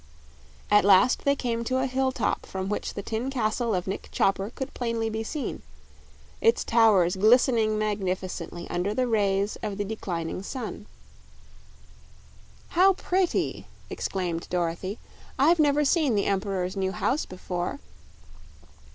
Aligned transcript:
At 0.71 0.83
last 0.83 1.25
they 1.25 1.35
came 1.35 1.63
to 1.65 1.77
a 1.77 1.85
hilltop 1.85 2.47
from 2.47 2.69
which 2.69 2.95
the 2.95 3.03
tin 3.03 3.29
castle 3.29 3.75
of 3.75 3.85
Nick 3.85 4.09
Chopper 4.11 4.49
could 4.49 4.73
plainly 4.73 5.11
be 5.11 5.23
seen, 5.23 5.61
its 6.41 6.63
towers 6.63 7.15
glistening 7.15 7.77
magnificently 7.77 8.67
under 8.67 8.95
the 8.95 9.05
rays 9.05 9.59
of 9.61 9.77
the 9.77 9.85
declining 9.85 10.41
sun. 10.41 10.87
"How 12.69 12.93
pretty!" 12.93 13.67
exclaimed 13.91 14.47
Dorothy. 14.49 14.97
"I've 15.37 15.59
never 15.59 15.85
seen 15.85 16.15
the 16.15 16.25
Emp'ror's 16.25 16.75
new 16.75 16.93
house 16.93 17.27
before." 17.27 17.77